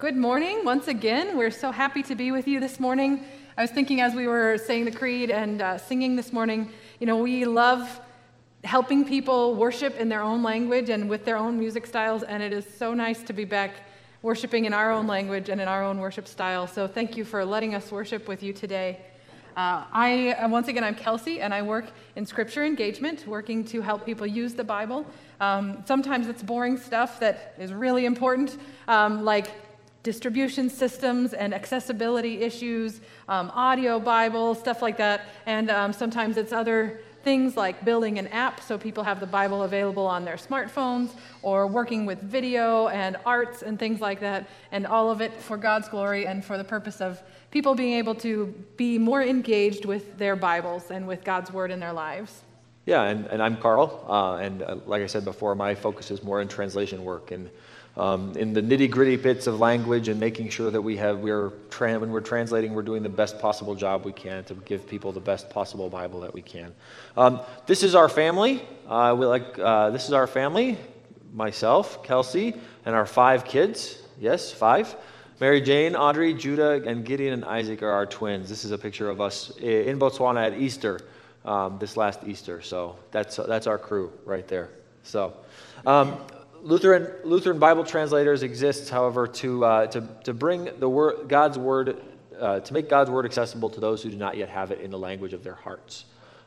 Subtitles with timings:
[0.00, 1.38] Good morning once again.
[1.38, 3.24] We're so happy to be with you this morning.
[3.56, 7.06] I was thinking as we were saying the creed and uh, singing this morning, you
[7.06, 8.00] know, we love
[8.64, 12.52] helping people worship in their own language and with their own music styles, and it
[12.52, 13.70] is so nice to be back
[14.20, 16.66] worshiping in our own language and in our own worship style.
[16.66, 18.98] So thank you for letting us worship with you today.
[19.56, 21.84] Uh, I, uh, once again, I'm Kelsey, and I work
[22.16, 25.06] in scripture engagement, working to help people use the Bible.
[25.40, 28.58] Um, sometimes it's boring stuff that is really important,
[28.88, 29.52] um, like
[30.04, 35.22] distribution systems and accessibility issues, um, audio Bible, stuff like that.
[35.46, 39.62] And um, sometimes it's other things like building an app so people have the Bible
[39.62, 41.08] available on their smartphones,
[41.40, 45.56] or working with video and arts and things like that, and all of it for
[45.56, 50.18] God's glory and for the purpose of people being able to be more engaged with
[50.18, 52.42] their Bibles and with God's Word in their lives.
[52.84, 56.22] Yeah, and, and I'm Carl, uh, and uh, like I said before, my focus is
[56.22, 57.48] more in translation work and
[57.96, 61.50] um, in the nitty gritty bits of language and making sure that we have we're
[61.70, 65.12] tra- when we're translating we're doing the best possible job we can to give people
[65.12, 66.74] the best possible bible that we can.
[67.16, 68.62] Um, this is our family.
[68.88, 70.76] Uh, we like uh, this is our family
[71.32, 72.54] myself kelsey
[72.84, 74.02] and our five kids.
[74.18, 74.94] Yes five.
[75.40, 78.48] Mary jane audrey judah and gideon and isaac are our twins.
[78.48, 81.00] This is a picture of us in botswana at easter
[81.44, 82.60] um, this last easter.
[82.60, 84.70] So that's that's our crew right there.
[85.02, 85.34] So
[85.86, 86.18] um,
[86.64, 92.00] Lutheran, Lutheran Bible translators exist, however, to, uh, to, to bring the word, God's word,
[92.40, 94.90] uh, to make God's word accessible to those who do not yet have it in
[94.90, 96.06] the language of their hearts.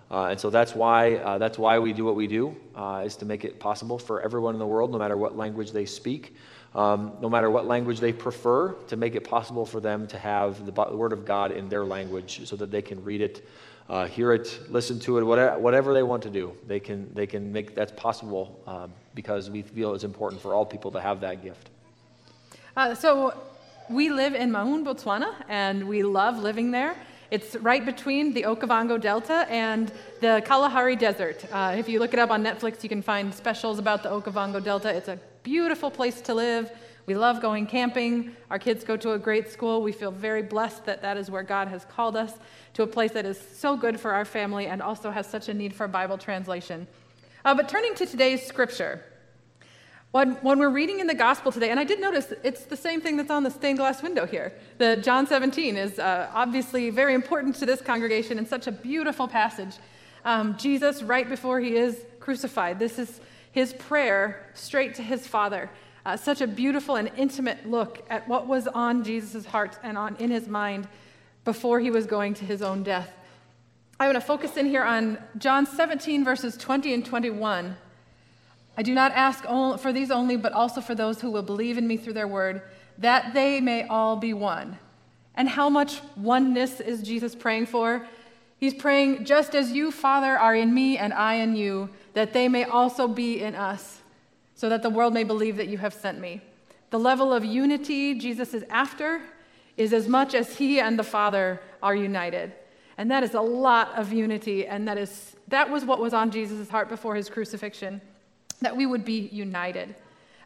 [0.09, 3.15] Uh, and so that's why, uh, that's why we do what we do, uh, is
[3.17, 6.35] to make it possible for everyone in the world, no matter what language they speak,
[6.73, 10.65] um, no matter what language they prefer, to make it possible for them to have
[10.65, 13.47] the Word of God in their language so that they can read it
[13.89, 17.25] uh, hear it, listen to it, whatever, whatever they want to do, they can, they
[17.25, 21.21] can make that's possible uh, because we feel it's important for all people to have
[21.21, 21.69] that gift.
[22.75, 23.33] Uh, so
[23.89, 26.95] we live in Maun, Botswana, and we love living there.
[27.31, 29.91] It's right between the Okavango Delta and
[30.21, 31.45] the Kalahari Desert.
[31.51, 34.63] Uh, if you look it up on Netflix, you can find specials about the Okavango
[34.63, 34.89] Delta.
[34.89, 36.71] It's a beautiful place to live.
[37.07, 38.35] We love going camping.
[38.51, 39.81] Our kids go to a great school.
[39.81, 42.33] We feel very blessed that that is where God has called us
[42.73, 45.53] to a place that is so good for our family and also has such a
[45.53, 46.85] need for Bible translation.
[47.45, 49.05] Uh, but turning to today's scripture,
[50.11, 52.99] when, when we're reading in the gospel today, and I did notice it's the same
[52.99, 54.51] thing that's on the stained glass window here.
[54.77, 59.29] The John 17 is uh, obviously very important to this congregation and such a beautiful
[59.29, 59.77] passage.
[60.25, 63.21] Um, Jesus, right before he is crucified, this is
[63.53, 65.69] his prayer straight to his Father.
[66.07, 70.15] Uh, such a beautiful and intimate look at what was on Jesus' heart and on
[70.19, 70.87] in his mind
[71.43, 73.11] before he was going to his own death.
[73.99, 77.75] I want to focus in here on John 17, verses 20 and 21.
[78.77, 81.85] I do not ask for these only, but also for those who will believe in
[81.85, 82.61] me through their word,
[82.99, 84.79] that they may all be one.
[85.35, 88.07] And how much oneness is Jesus praying for?
[88.57, 92.47] He's praying, just as you, Father, are in me and I in you, that they
[92.47, 93.96] may also be in us
[94.57, 96.41] so that the world may believe that you have sent me.
[96.89, 99.21] The level of unity Jesus is after
[99.77, 102.51] is as much as he and the Father are united.
[102.97, 106.31] And that is a lot of unity, and that, is, that was what was on
[106.31, 108.01] Jesus' heart before his crucifixion,
[108.59, 109.93] that we would be united.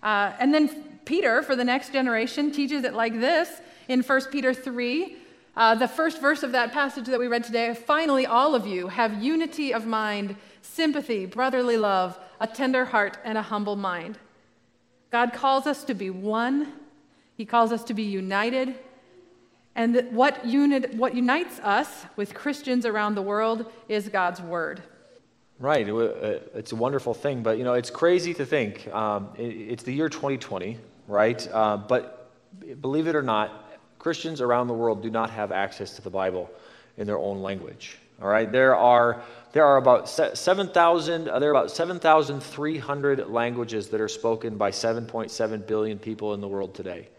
[0.04, 4.54] Uh, and then Peter, for the next generation, teaches it like this in 1 Peter
[4.54, 5.16] 3.
[5.56, 8.88] Uh, the first verse of that passage that we read today finally, all of you
[8.88, 14.18] have unity of mind, sympathy, brotherly love a tender heart, and a humble mind.
[15.12, 16.74] God calls us to be one,
[17.38, 18.76] He calls us to be united.
[19.76, 24.82] And what, unit, what unites us with Christians around the world is God's Word.
[25.60, 25.88] Right.
[25.88, 28.92] Uh, it's a wonderful thing, but you know, it's crazy to think.
[28.92, 31.48] Um, it's the year 2020, right?
[31.54, 32.32] Uh, but
[32.82, 33.61] believe it or not,
[34.02, 36.50] Christians around the world do not have access to the Bible
[36.98, 38.00] in their own language.
[38.20, 44.02] All right, there are there are about 7,000 uh, there are about 7,300 languages that
[44.02, 47.10] are spoken by 7.7 billion people in the world today.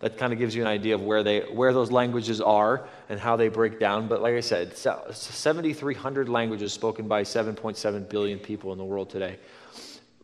[0.00, 3.20] That kind of gives you an idea of where they where those languages are and
[3.20, 4.08] how they break down.
[4.08, 9.36] But like I said, 7,300 languages spoken by 7.7 billion people in the world today.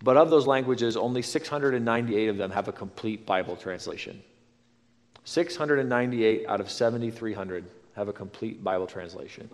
[0.02, 4.22] But of those languages, only 698 of them have a complete Bible translation.
[5.24, 7.64] 698 out of 7,300
[7.96, 9.48] have a complete Bible translation.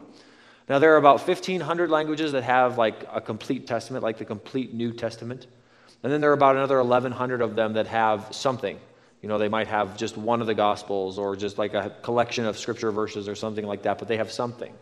[0.68, 4.72] Now, there are about 1,500 languages that have like a complete testament, like the complete
[4.72, 5.46] New Testament.
[6.02, 8.78] And then there are about another 1,100 of them that have something.
[9.20, 12.46] You know, they might have just one of the Gospels or just like a collection
[12.46, 14.72] of scripture verses or something like that, but they have something.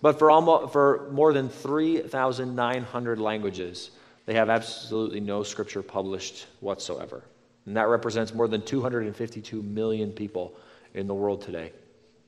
[0.00, 3.90] But for, almost, for more than 3,900 languages,
[4.26, 7.24] they have absolutely no scripture published whatsoever.
[7.66, 10.54] And that represents more than 252 million people
[10.94, 11.72] in the world today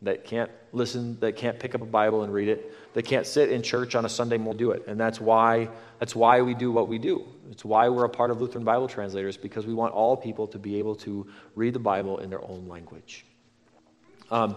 [0.04, 3.50] that can't listen, that can't pick up a Bible and read it, that can't sit
[3.50, 4.84] in church on a Sunday and do it.
[4.86, 7.24] And that's why, that's why we do what we do.
[7.50, 10.58] It's why we're a part of Lutheran Bible Translators, because we want all people to
[10.58, 13.24] be able to read the Bible in their own language.
[14.30, 14.56] Um,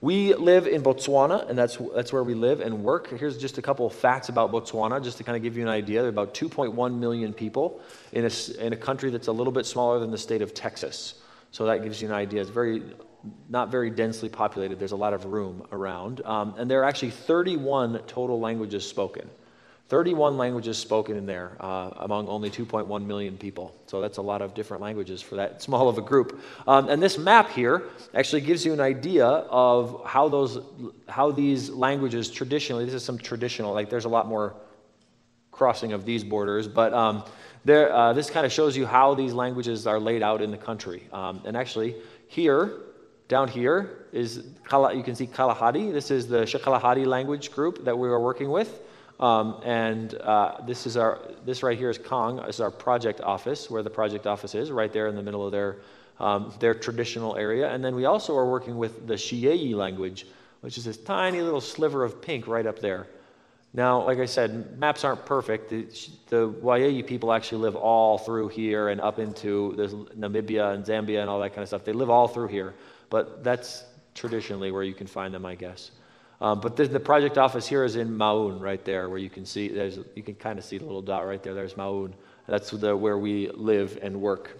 [0.00, 3.10] we live in Botswana, and that's, that's where we live and work.
[3.18, 5.68] Here's just a couple of facts about Botswana, just to kind of give you an
[5.68, 6.00] idea.
[6.00, 7.82] There are about 2.1 million people
[8.12, 11.14] in a, in a country that's a little bit smaller than the state of Texas.
[11.50, 12.40] So that gives you an idea.
[12.40, 12.82] It's very,
[13.50, 14.78] not very densely populated.
[14.78, 16.22] There's a lot of room around.
[16.24, 19.28] Um, and there are actually 31 total languages spoken.
[19.90, 23.74] 31 languages spoken in there uh, among only 2.1 million people.
[23.88, 26.40] So that's a lot of different languages for that small of a group.
[26.68, 27.82] Um, and this map here
[28.14, 30.60] actually gives you an idea of how those,
[31.08, 32.84] how these languages traditionally.
[32.84, 33.74] This is some traditional.
[33.74, 34.54] Like there's a lot more
[35.50, 37.24] crossing of these borders, but um,
[37.64, 40.56] there, uh, this kind of shows you how these languages are laid out in the
[40.56, 41.08] country.
[41.12, 41.96] Um, and actually,
[42.28, 42.78] here,
[43.26, 45.90] down here is you can see Kalahari.
[45.90, 48.82] This is the Shikalahari language group that we are working with.
[49.20, 52.36] Um, and uh, this is our this right here is Kang.
[52.36, 55.44] This is our project office, where the project office is, right there in the middle
[55.44, 55.76] of their
[56.18, 57.70] um, their traditional area.
[57.70, 60.26] And then we also are working with the Shiyeyi language,
[60.62, 63.06] which is this tiny little sliver of pink right up there.
[63.72, 65.70] Now, like I said, maps aren't perfect.
[65.70, 65.86] The,
[66.28, 69.74] the people actually live all through here and up into
[70.18, 71.84] Namibia and Zambia and all that kind of stuff.
[71.84, 72.74] They live all through here,
[73.10, 73.84] but that's
[74.14, 75.92] traditionally where you can find them, I guess.
[76.40, 79.44] Um, but the, the, project office here is in Maun, right there, where you can
[79.44, 81.52] see, there's, you can kind of see the little dot right there.
[81.52, 82.14] There's Maun.
[82.46, 84.58] That's the, where we live and work.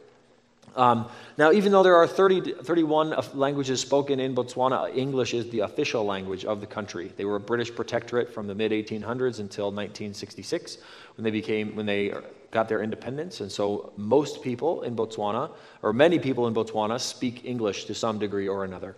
[0.77, 5.61] Um, now, even though there are 30, 31 languages spoken in Botswana, English is the
[5.61, 7.13] official language of the country.
[7.17, 10.79] They were a British protectorate from the mid 1800s until 1966,
[11.17, 12.15] when they became when they
[12.51, 13.41] got their independence.
[13.41, 15.51] And so, most people in Botswana,
[15.83, 18.95] or many people in Botswana, speak English to some degree or another.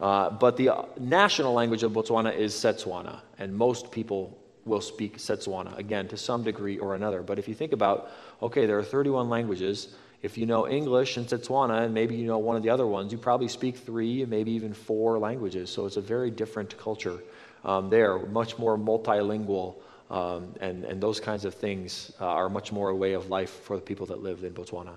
[0.00, 5.76] Uh, but the national language of Botswana is Setswana, and most people will speak Setswana,
[5.78, 7.22] again, to some degree or another.
[7.22, 8.10] But if you think about,
[8.42, 9.94] okay, there are 31 languages.
[10.22, 13.12] If you know English and Setswana, and maybe you know one of the other ones,
[13.12, 15.70] you probably speak three, maybe even four languages.
[15.70, 17.20] So it's a very different culture
[17.64, 19.76] um, there, much more multilingual.
[20.10, 23.50] Um, and, and those kinds of things uh, are much more a way of life
[23.64, 24.96] for the people that live in Botswana.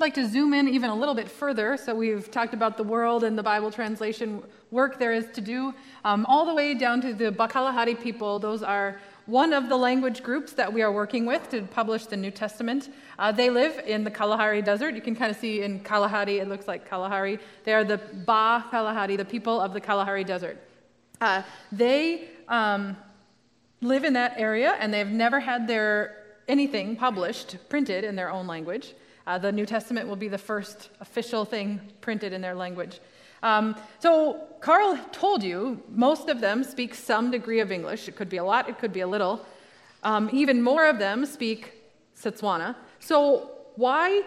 [0.00, 1.76] I'd like to zoom in even a little bit further.
[1.76, 5.74] So, we've talked about the world and the Bible translation work there is to do,
[6.06, 8.38] um, all the way down to the Bakalahari people.
[8.38, 12.16] Those are one of the language groups that we are working with to publish the
[12.16, 12.88] New Testament.
[13.18, 14.94] Uh, they live in the Kalahari Desert.
[14.94, 17.38] You can kind of see in Kalahari, it looks like Kalahari.
[17.64, 20.56] They are the Ba Kalahari, the people of the Kalahari Desert.
[21.20, 22.96] Uh, they um,
[23.82, 26.16] live in that area and they've never had their
[26.48, 28.94] anything published, printed in their own language.
[29.30, 32.98] Uh, the New Testament will be the first official thing printed in their language.
[33.44, 38.08] Um, so, Carl told you most of them speak some degree of English.
[38.08, 39.46] It could be a lot, it could be a little.
[40.02, 41.74] Um, even more of them speak
[42.20, 42.74] Setswana.
[42.98, 44.24] So, why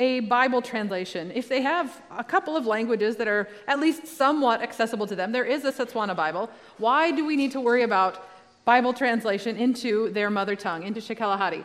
[0.00, 1.30] a Bible translation?
[1.32, 5.30] If they have a couple of languages that are at least somewhat accessible to them,
[5.30, 6.50] there is a Setswana Bible.
[6.78, 8.28] Why do we need to worry about
[8.64, 11.62] Bible translation into their mother tongue, into Shikalahari?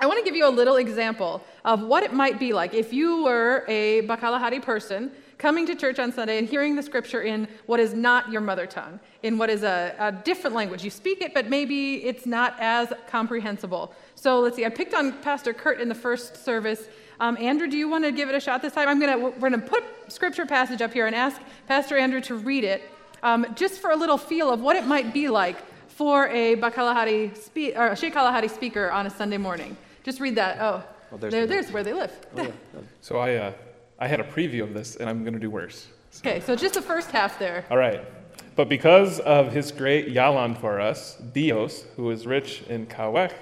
[0.00, 2.92] I want to give you a little example of what it might be like if
[2.92, 7.48] you were a Bakalahari person coming to church on Sunday and hearing the scripture in
[7.66, 10.84] what is not your mother tongue, in what is a, a different language.
[10.84, 13.92] You speak it, but maybe it's not as comprehensible.
[14.14, 16.88] So let's see, I picked on Pastor Kurt in the first service.
[17.18, 18.88] Um, Andrew, do you want to give it a shot this time?
[18.88, 22.36] I'm gonna, we're going to put scripture passage up here and ask Pastor Andrew to
[22.36, 22.82] read it
[23.24, 25.56] um, just for a little feel of what it might be like
[25.88, 29.76] for a Bakalahari spe- or a Shikalahari speaker on a Sunday morning.
[30.08, 30.56] Just read that.
[30.58, 32.10] Oh, well, there's, there, there's where they live.
[32.34, 32.50] Oh, yeah.
[33.02, 33.52] so I, uh,
[33.98, 35.88] I had a preview of this, and I'm going to do worse.
[36.12, 36.20] So.
[36.20, 37.66] Okay, so just the first half there.
[37.70, 38.02] All right.
[38.56, 43.34] But because of his great Yalan for us, Dios, who is rich in Kawek,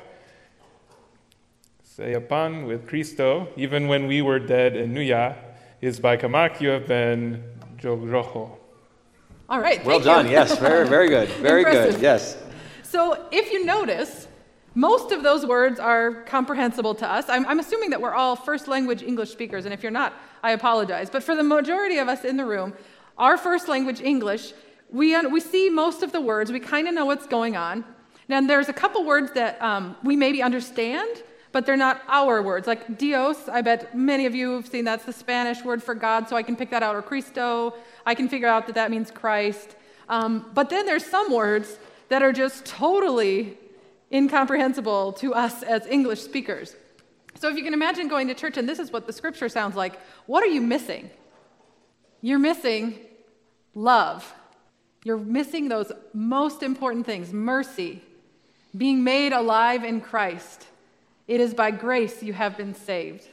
[1.89, 5.37] Seyapan with Cristo, even when we were dead in Nuya,
[5.81, 7.45] is by Kamak you have been
[7.77, 8.59] Jogrojo.
[9.49, 9.85] All right.
[9.85, 10.29] Well done.
[10.29, 11.29] yes, very, very good.
[11.29, 12.01] Very good.
[12.01, 12.37] Yes.
[12.83, 14.27] So if you notice,
[14.77, 17.31] most of those words are comprehensible to us.
[17.31, 20.51] I'm, I'm, assuming that we're all first language English speakers, and if you're not, I
[20.51, 21.09] apologize.
[21.09, 22.75] But for the majority of us in the room,
[23.17, 24.53] our first language English,
[24.91, 27.87] we, we see most of the words, we kind of know what's going on.
[28.29, 32.67] Now, there's a couple words that um, we maybe understand, but they're not our words.
[32.67, 36.29] Like Dios, I bet many of you have seen that's the Spanish word for God,
[36.29, 36.95] so I can pick that out.
[36.95, 37.73] Or Cristo,
[38.05, 39.75] I can figure out that that means Christ.
[40.11, 41.79] Um, but then there's some words
[42.11, 43.57] that are just totally
[44.13, 46.77] incomprehensible to us as English speakers.
[47.39, 49.77] So if you can imagine going to church and this is what the scripture sounds
[49.77, 51.11] like, what are you missing?
[52.23, 52.99] You're missing
[53.75, 54.35] love.
[55.05, 58.03] You're missing those most important things mercy,
[58.77, 60.67] being made alive in Christ.
[61.29, 63.29] It is by grace you have been saved.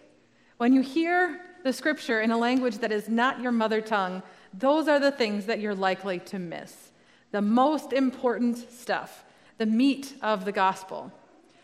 [0.58, 4.22] When you hear the scripture in a language that is not your mother tongue,
[4.53, 6.92] those are the things that you're likely to miss.
[7.32, 9.24] The most important stuff,
[9.57, 11.12] the meat of the gospel.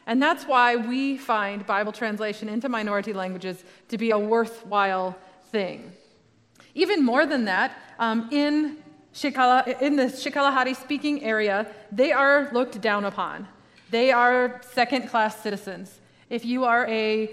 [0.05, 5.15] And that's why we find Bible translation into minority languages to be a worthwhile
[5.51, 5.91] thing.
[6.73, 8.77] Even more than that, um, in,
[9.13, 13.47] Shikala, in the Shikalahari speaking area, they are looked down upon.
[13.91, 15.99] They are second class citizens.
[16.29, 17.31] If you are a,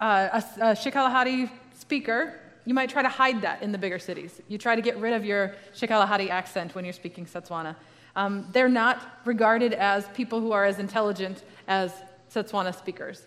[0.00, 4.42] uh, a, a Shikalahari speaker, you might try to hide that in the bigger cities.
[4.48, 7.76] You try to get rid of your Shikalahari accent when you're speaking Setswana.
[8.18, 11.92] Um, they're not regarded as people who are as intelligent as
[12.34, 13.22] Setswana speakers.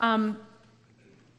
[0.00, 0.38] Um,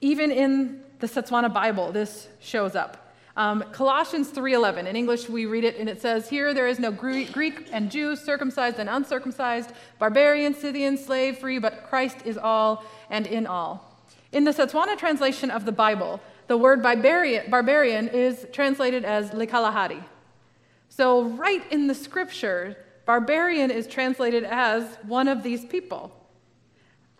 [0.01, 3.11] even in the Setswana Bible, this shows up.
[3.35, 4.85] Um, Colossians 3:11.
[4.85, 8.15] In English, we read it, and it says, "Here there is no Greek and Jew,
[8.15, 13.97] circumcised and uncircumcised, barbarian, Scythian, slave, free, but Christ is all and in all."
[14.31, 20.03] In the Setswana translation of the Bible, the word barbarian, barbarian is translated as Likalahati.
[20.89, 26.15] So, right in the scripture, barbarian is translated as one of these people.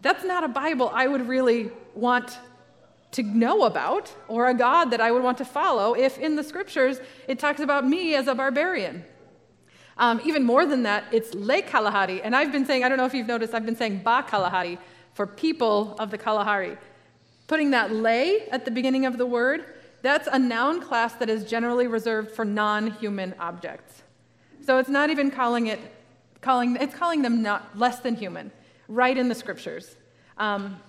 [0.01, 2.38] That's not a Bible I would really want
[3.11, 6.43] to know about or a God that I would want to follow if in the
[6.43, 9.03] scriptures it talks about me as a barbarian.
[9.97, 12.21] Um, even more than that, it's Le Kalahari.
[12.21, 14.79] And I've been saying, I don't know if you've noticed, I've been saying Ba Kalahari
[15.13, 16.77] for people of the Kalahari.
[17.47, 19.65] Putting that le at the beginning of the word,
[20.01, 24.03] that's a noun class that is generally reserved for non human objects.
[24.63, 25.80] So it's not even calling it,
[26.41, 28.51] calling, it's calling them not less than human,
[28.88, 29.96] right in the scriptures.
[30.38, 30.80] Um,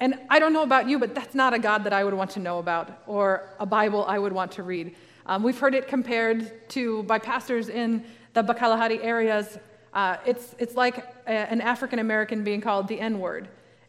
[0.00, 2.32] and I don't know about you, but that's not a God that I would want
[2.32, 4.96] to know about or a Bible I would want to read.
[5.26, 8.04] Um, we've heard it compared to by pastors in
[8.34, 9.58] the Bakalahari areas.
[9.92, 13.48] Uh, it's, it's like a, an African American being called the N word,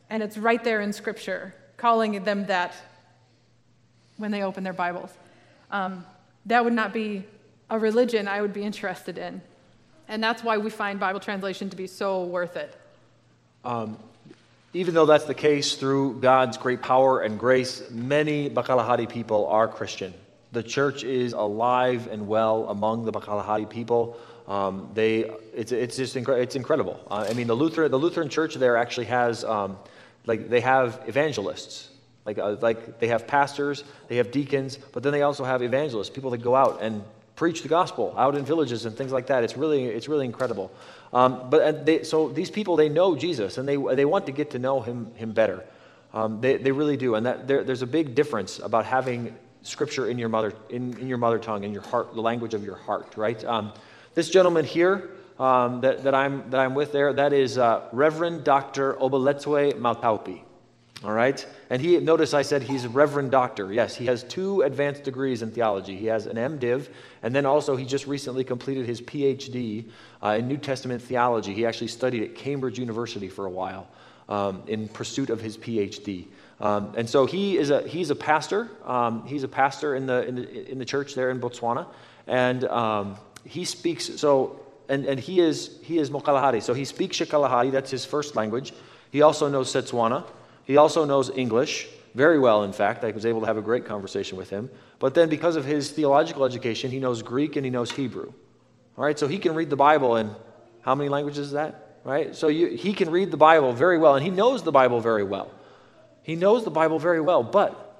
[0.10, 2.75] and it's right there in Scripture, calling them that
[4.17, 5.10] when they open their Bibles.
[5.72, 6.05] Um,
[6.46, 7.25] that would not be
[7.69, 9.41] a religion I would be interested in.
[10.07, 12.75] And that's why we find Bible translation to be so worth it.
[13.63, 13.98] Um,
[14.74, 19.67] even though that's the case through God's great power and grace, many Bakalahari people are
[19.67, 20.13] Christian.
[20.51, 24.17] The church is alive and well among the Bakalahari people.
[24.48, 27.00] Um, they, it's, it's just it's incredible.
[27.10, 29.77] Uh, I mean, the Lutheran, the Lutheran church there actually has, um,
[30.27, 31.89] like, they have evangelists.
[32.25, 36.10] Like, uh, like they have pastors, they have deacons, but then they also have evangelists,
[36.10, 37.03] people that go out and
[37.36, 39.44] preach the gospel out in villages and things like that.
[39.44, 40.72] It's really, it's really incredible.
[41.13, 44.51] Um, but they, so these people, they know Jesus and they, they want to get
[44.51, 45.63] to know him, him better.
[46.13, 47.15] Um, they, they really do.
[47.15, 51.08] And that, there, there's a big difference about having scripture in your mother, in, in
[51.08, 53.44] your mother tongue, in your heart, the language of your heart, right?
[53.44, 53.74] Um,
[54.13, 58.46] this gentleman here um, that, that, I'm, that I'm with there, that is uh, Reverend
[58.46, 58.94] Dr.
[58.94, 60.44] Obaletwe Maltaupi.
[61.03, 61.45] All right?
[61.69, 63.71] And he, notice I said he's a reverend doctor.
[63.71, 65.97] Yes, he has two advanced degrees in theology.
[65.97, 66.87] He has an MDiv,
[67.21, 69.85] and then also he just recently completed his PhD
[70.23, 71.53] uh, in New Testament theology.
[71.53, 73.87] He actually studied at Cambridge University for a while
[74.29, 76.27] um, in pursuit of his PhD.
[76.61, 78.69] Um, and so he is a, he's a pastor.
[78.85, 81.87] Um, he's a pastor in the, in the, in the church there in Botswana.
[82.27, 86.63] And um, he speaks, so, and, and he is, he is Mokalahari.
[86.63, 88.73] So he speaks Shikalahari, that's his first language.
[89.11, 90.23] He also knows Setswana.
[90.65, 93.03] He also knows English very well, in fact.
[93.03, 94.69] I was able to have a great conversation with him.
[95.00, 98.31] But then, because of his theological education, he knows Greek and he knows Hebrew.
[98.98, 100.31] All right, so he can read the Bible in
[100.81, 102.00] how many languages is that?
[102.03, 102.36] Right?
[102.36, 105.24] So you, he can read the Bible very well, and he knows the Bible very
[105.24, 105.51] well.
[106.24, 108.00] He knows the Bible very well, but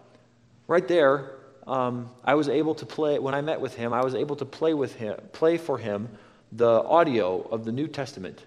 [0.68, 1.32] right there,
[1.68, 4.46] um, I was able to play, when I met with him, I was able to
[4.46, 6.10] play with him, play for him
[6.52, 8.46] the audio of the New Testament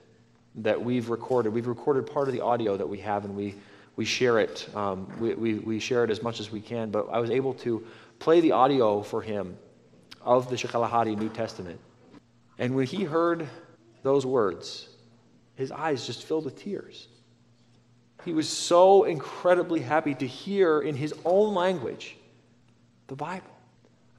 [0.56, 1.52] that we've recorded.
[1.52, 3.54] We've recorded part of the audio that we have, and we
[3.98, 4.68] we share it.
[4.76, 6.92] Um, we, we, we, share it as much as we can.
[6.92, 7.84] But I was able to
[8.20, 9.58] play the audio for him
[10.22, 11.80] of the Shikalahari New Testament.
[12.58, 13.48] And when he heard
[14.04, 14.88] those words,
[15.56, 17.08] his eyes just filled with tears.
[18.24, 22.16] He was so incredibly happy to hear in his own language
[23.08, 23.50] the Bible.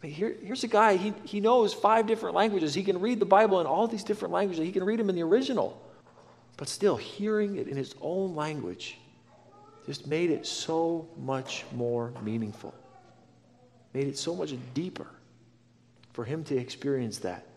[0.04, 2.74] I mean, here, here's a guy, he, he knows five different languages.
[2.74, 4.66] He can read the Bible in all these different languages.
[4.66, 5.82] He can read them in the original.
[6.58, 8.98] But still, hearing it in his own language
[9.90, 12.76] just made it so much more meaningful,
[13.92, 15.08] made it so much deeper
[16.14, 17.48] for him to experience that.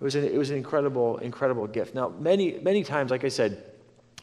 [0.00, 1.94] It was an, it was an incredible, incredible gift.
[1.94, 3.62] Now, many, many times, like I said,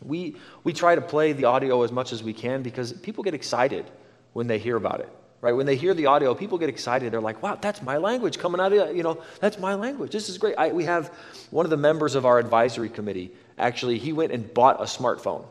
[0.04, 0.36] we,
[0.66, 3.90] we try to play the audio as much as we can because people get excited
[4.34, 5.10] when they hear about it
[5.40, 5.54] right?
[5.54, 7.14] When they hear the audio people get excited.
[7.14, 10.12] They're like wow that's my language coming out of you know that's my language.
[10.12, 10.56] This is great.
[10.58, 11.14] I, we have
[11.52, 15.46] one of the members of our advisory committee actually he went and bought a smartphone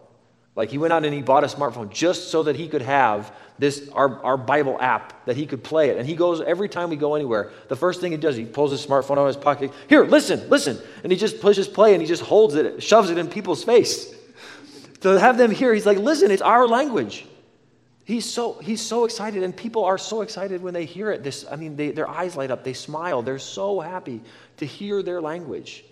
[0.56, 3.34] like he went out and he bought a smartphone just so that he could have
[3.58, 5.98] this our, our Bible app that he could play it.
[5.98, 8.70] And he goes every time we go anywhere, the first thing he does, he pulls
[8.70, 9.72] his smartphone out of his pocket.
[9.88, 10.78] Here, listen, listen.
[11.02, 14.14] And he just pushes play and he just holds it, shoves it in people's face.
[15.00, 17.26] To have them hear, he's like, listen, it's our language.
[18.04, 21.22] He's so, he's so excited, and people are so excited when they hear it.
[21.22, 24.20] This, I mean, they, their eyes light up, they smile, they're so happy
[24.58, 25.84] to hear their language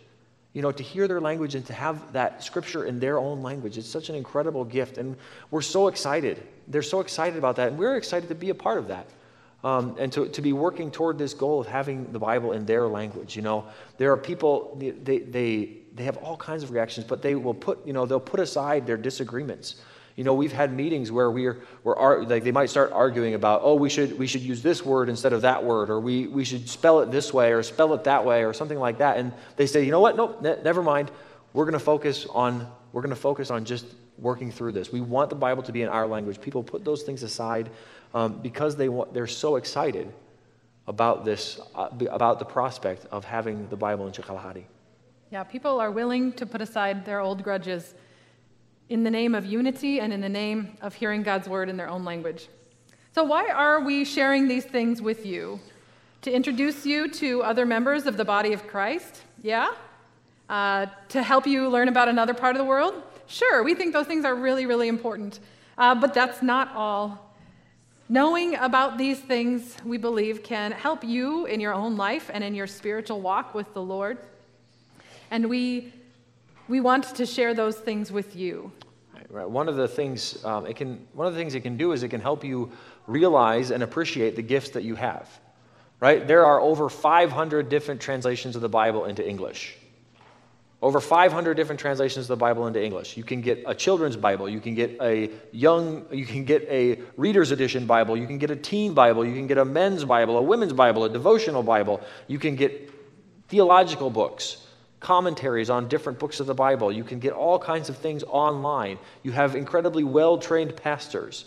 [0.52, 3.78] you know, to hear their language and to have that scripture in their own language.
[3.78, 4.98] It's such an incredible gift.
[4.98, 5.16] And
[5.50, 6.46] we're so excited.
[6.68, 7.68] They're so excited about that.
[7.68, 9.06] And we're excited to be a part of that.
[9.64, 12.88] Um, and to, to be working toward this goal of having the Bible in their
[12.88, 13.36] language.
[13.36, 13.64] You know,
[13.96, 17.86] there are people, they, they, they have all kinds of reactions, but they will put,
[17.86, 19.76] you know, they'll put aside their disagreements.
[20.16, 23.74] You know, we've had meetings where we're, we're like they might start arguing about, oh,
[23.74, 26.68] we should, we should use this word instead of that word, or we, we should
[26.68, 29.16] spell it this way or spell it that way or something like that.
[29.16, 30.16] And they say, you know what?
[30.16, 31.10] Nope, ne- never mind.
[31.54, 33.86] We're going to focus on we're going to focus on just
[34.18, 34.92] working through this.
[34.92, 36.40] We want the Bible to be in our language.
[36.40, 37.70] People put those things aside
[38.14, 40.12] um, because they want, they're so excited
[40.86, 44.64] about this, uh, about the prospect of having the Bible in Shikalahari.
[45.30, 47.94] Yeah, people are willing to put aside their old grudges
[48.88, 51.88] in the name of unity and in the name of hearing God's word in their
[51.88, 52.48] own language.
[53.14, 55.60] So, why are we sharing these things with you?
[56.22, 59.22] To introduce you to other members of the body of Christ?
[59.42, 59.72] Yeah?
[60.48, 62.94] Uh, to help you learn about another part of the world?
[63.26, 65.40] Sure, we think those things are really, really important.
[65.78, 67.34] Uh, but that's not all.
[68.08, 72.54] Knowing about these things, we believe, can help you in your own life and in
[72.54, 74.18] your spiritual walk with the Lord.
[75.30, 75.92] And we,
[76.72, 78.72] we want to share those things with you.
[79.28, 79.48] Right.
[79.48, 82.02] One of the things um, it can one of the things it can do is
[82.02, 82.72] it can help you
[83.06, 85.28] realize and appreciate the gifts that you have.
[86.00, 86.26] Right?
[86.26, 89.76] There are over 500 different translations of the Bible into English.
[90.80, 93.18] Over 500 different translations of the Bible into English.
[93.18, 96.98] You can get a children's Bible, you can get a young, you can get a
[97.18, 100.38] reader's edition Bible, you can get a teen Bible, you can get a men's Bible,
[100.38, 102.90] a women's Bible, a devotional Bible, you can get
[103.48, 104.66] theological books
[105.02, 106.90] commentaries on different books of the Bible.
[106.90, 108.98] You can get all kinds of things online.
[109.22, 111.44] You have incredibly well trained pastors.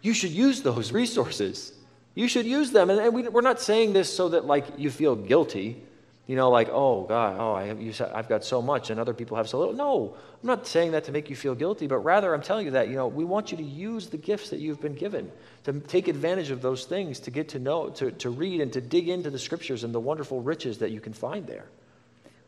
[0.00, 1.72] You should use those resources.
[2.14, 2.90] You should use them.
[2.90, 5.82] And we, are not saying this so that, like, you feel guilty.
[6.28, 9.12] You know, like, oh, God, oh, I have, you, I've got so much and other
[9.12, 9.74] people have so little.
[9.74, 12.70] No, I'm not saying that to make you feel guilty, but rather I'm telling you
[12.72, 15.32] that, you know, we want you to use the gifts that you've been given,
[15.64, 18.80] to take advantage of those things, to get to know, to, to read and to
[18.80, 21.66] dig into the scriptures and the wonderful riches that you can find there.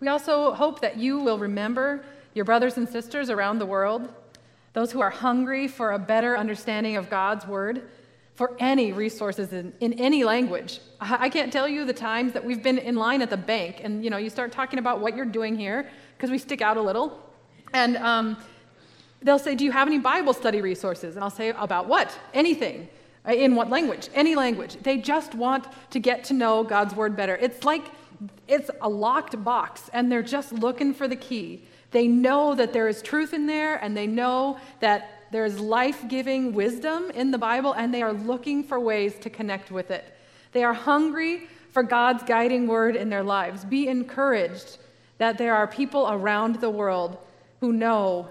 [0.01, 2.05] We also hope that you will remember
[2.35, 4.09] your brothers and sisters around the world,
[4.73, 7.83] those who are hungry for a better understanding of God's Word,
[8.35, 10.81] for any resources in, in any language.
[11.01, 14.03] I can't tell you the times that we've been in line at the bank, and
[14.03, 16.83] you know, you start talking about what you're doing here because we stick out a
[16.83, 17.21] little,
[17.73, 18.37] and um,
[19.23, 22.19] they'll say, "Do you have any Bible study resources?" And I'll say, "About what?
[22.33, 22.89] Anything."
[23.27, 24.11] In what language?
[24.15, 24.77] Any language.
[24.83, 27.37] They just want to get to know God's word better.
[27.37, 27.83] It's like
[28.49, 31.65] it's a locked box and they're just looking for the key.
[31.91, 36.07] They know that there is truth in there and they know that there is life
[36.09, 40.05] giving wisdom in the Bible and they are looking for ways to connect with it.
[40.53, 43.65] They are hungry for God's guiding word in their lives.
[43.65, 44.79] Be encouraged
[45.19, 47.19] that there are people around the world
[47.61, 48.29] who know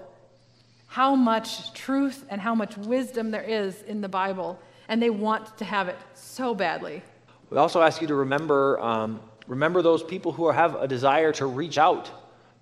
[0.86, 5.58] how much truth and how much wisdom there is in the Bible, and they want
[5.58, 7.02] to have it so badly.
[7.50, 11.46] We also ask you to remember um, Remember those people who have a desire to
[11.46, 12.10] reach out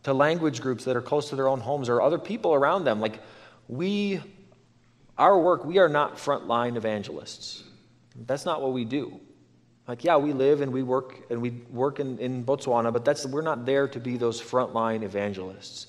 [0.03, 3.01] to language groups that are close to their own homes or other people around them.
[3.01, 3.21] Like,
[3.69, 4.21] we,
[5.17, 7.63] our work, we are not frontline evangelists.
[8.27, 9.21] That's not what we do.
[9.87, 13.27] Like, yeah, we live and we work and we work in, in Botswana, but that's,
[13.27, 15.87] we're not there to be those frontline evangelists.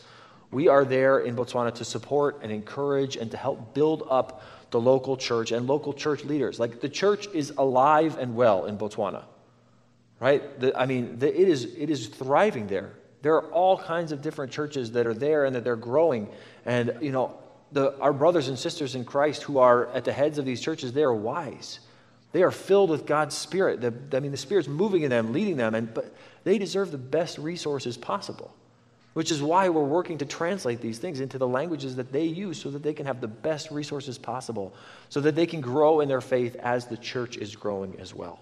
[0.52, 4.80] We are there in Botswana to support and encourage and to help build up the
[4.80, 6.60] local church and local church leaders.
[6.60, 9.24] Like, the church is alive and well in Botswana
[10.24, 10.58] right?
[10.58, 12.94] The, I mean, the, it, is, it is thriving there.
[13.24, 16.30] There are all kinds of different churches that are there and that they're growing.
[16.66, 17.38] And, you know,
[17.74, 20.94] the, our brothers and sisters in Christ who are at the heads of these churches,
[20.94, 21.82] they are wise.
[22.32, 23.82] They are filled with God's Spirit.
[23.82, 26.98] The, I mean, the Spirit's moving in them, leading them, and, but they deserve the
[26.98, 28.56] best resources possible,
[29.16, 32.62] which is why we're working to translate these things into the languages that they use
[32.62, 34.74] so that they can have the best resources possible,
[35.10, 38.40] so that they can grow in their faith as the church is growing as well.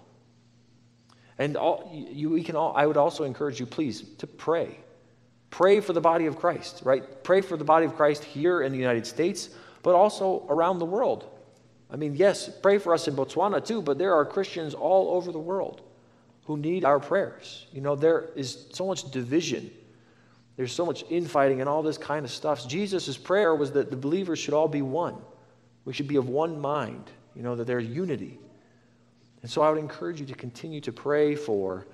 [1.42, 4.78] And all, you, we can all, I would also encourage you, please, to pray.
[5.50, 7.02] pray for the body of Christ, right?
[7.24, 9.50] Pray for the body of Christ here in the United States,
[9.82, 11.28] but also around the world.
[11.90, 15.32] I mean, yes, pray for us in Botswana too, but there are Christians all over
[15.32, 15.80] the world
[16.44, 17.66] who need our prayers.
[17.72, 19.68] You know, there is so much division.
[20.56, 22.68] There's so much infighting and all this kind of stuff.
[22.68, 25.16] Jesus' prayer was that the believers should all be one.
[25.86, 28.38] We should be of one mind, you know, that there's unity.
[29.42, 31.86] And so I would encourage you to continue to pray for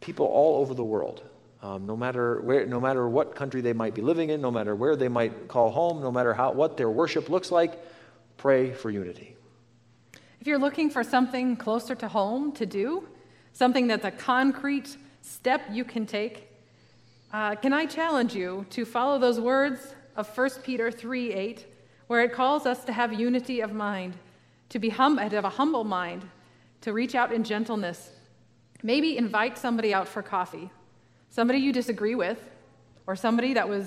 [0.00, 1.22] people all over the world.
[1.62, 4.74] Um, no matter where, no matter what country they might be living in, no matter
[4.74, 7.78] where they might call home, no matter how what their worship looks like,
[8.36, 9.36] pray for unity.
[10.40, 13.08] If you're looking for something closer to home to do,
[13.52, 16.52] something that's a concrete step you can take,
[17.32, 21.66] uh, can I challenge you to follow those words of 1 Peter 3 8,
[22.06, 24.14] where it calls us to have unity of mind,
[24.68, 26.28] to be hum- to have a humble mind,
[26.86, 28.10] to reach out in gentleness.
[28.82, 30.70] Maybe invite somebody out for coffee
[31.36, 32.38] somebody you disagree with,
[33.06, 33.86] or somebody that was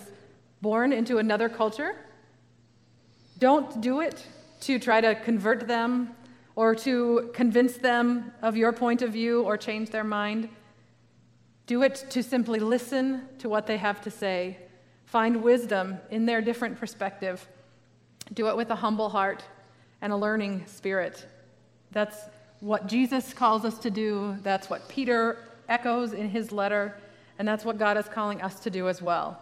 [0.62, 1.96] born into another culture,
[3.40, 4.28] don't do it
[4.62, 6.16] to try to convert them
[6.56, 10.48] or to convince them of your point of view or change their mind.
[11.66, 14.58] Do it to simply listen to what they have to say,
[15.06, 17.48] find wisdom in their different perspective.
[18.32, 19.44] Do it with a humble heart
[20.02, 21.26] and a learning spirit.
[21.92, 22.18] That's
[22.60, 24.38] what Jesus calls us to do.
[24.44, 26.98] That's what Peter echoes in his letter.
[27.38, 29.40] And that's what God is calling us to do as well.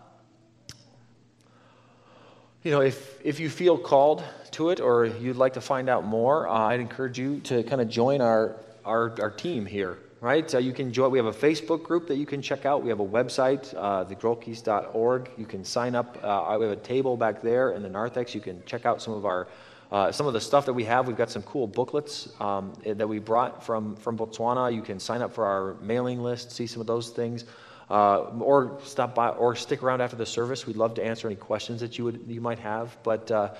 [2.63, 6.05] You know, if, if you feel called to it or you'd like to find out
[6.05, 10.53] more, uh, I'd encourage you to kind of join our, our, our team here, right?
[10.53, 12.83] Uh, you can join, we have a Facebook group that you can check out.
[12.83, 15.29] We have a website, uh, thegrolkis.org.
[15.37, 16.17] You can sign up.
[16.21, 18.35] Uh, we have a table back there in the narthex.
[18.35, 19.47] You can check out some of our
[19.91, 23.07] uh, some of the stuff that we have, we've got some cool booklets um, that
[23.07, 24.73] we brought from, from Botswana.
[24.73, 27.45] You can sign up for our mailing list, see some of those things
[27.89, 30.67] uh, or stop by or stick around after the service.
[30.67, 32.97] We'd love to answer any questions that you would you might have.
[33.03, 33.53] But uh,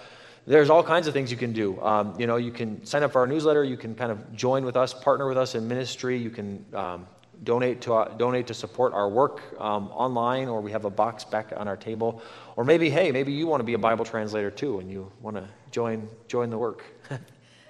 [0.45, 1.79] there's all kinds of things you can do.
[1.81, 3.63] Um, you know, you can sign up for our newsletter.
[3.63, 6.17] You can kind of join with us, partner with us in ministry.
[6.17, 7.07] You can um,
[7.43, 11.23] donate to uh, donate to support our work um, online, or we have a box
[11.23, 12.21] back on our table.
[12.55, 15.37] Or maybe, hey, maybe you want to be a Bible translator too, and you want
[15.37, 16.83] to join join the work.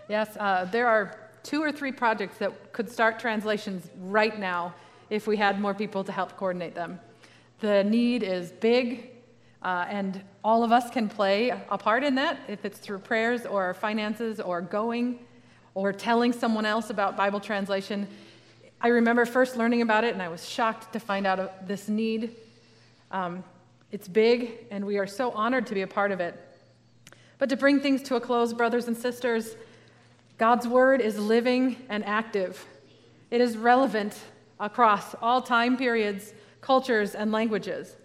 [0.10, 4.74] yes, uh, there are two or three projects that could start translations right now
[5.10, 7.00] if we had more people to help coordinate them.
[7.60, 9.10] The need is big,
[9.64, 13.46] uh, and all of us can play a part in that, if it's through prayers
[13.46, 15.20] or finances or going
[15.74, 18.08] or telling someone else about Bible translation.
[18.82, 22.36] I remember first learning about it, and I was shocked to find out this need.
[23.12, 23.44] Um,
[23.92, 26.47] it's big, and we are so honored to be a part of it.
[27.38, 29.56] But to bring things to a close, brothers and sisters,
[30.38, 32.66] God's word is living and active.
[33.32, 34.18] It is relevant
[34.60, 37.96] across all time periods, cultures, and languages.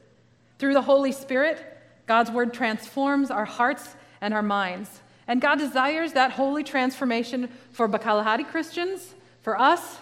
[0.58, 1.64] Through the Holy Spirit,
[2.06, 5.00] God's word transforms our hearts and our minds.
[5.26, 9.98] And God desires that holy transformation for Bakalahari Christians, for us,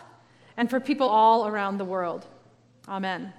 [0.57, 2.27] and for people all around the world.
[2.89, 3.33] Amen.